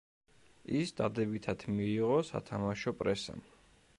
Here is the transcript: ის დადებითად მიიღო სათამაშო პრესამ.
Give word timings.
ის 0.79 0.93
დადებითად 1.01 1.67
მიიღო 1.75 2.17
სათამაშო 2.31 2.97
პრესამ. 3.03 3.49